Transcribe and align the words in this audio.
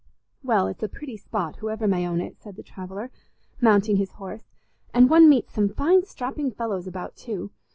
"Well, 0.41 0.65
it's 0.65 0.81
a 0.81 0.89
pretty 0.89 1.15
spot, 1.15 1.57
whoever 1.57 1.87
may 1.87 2.07
own 2.07 2.21
it," 2.21 2.41
said 2.41 2.55
the 2.55 2.63
traveller, 2.63 3.11
mounting 3.61 3.97
his 3.97 4.13
horse; 4.13 4.49
"and 4.95 5.11
one 5.11 5.29
meets 5.29 5.53
some 5.53 5.69
fine 5.69 6.05
strapping 6.05 6.49
fellows 6.49 6.87
about 6.87 7.15
too. 7.15 7.51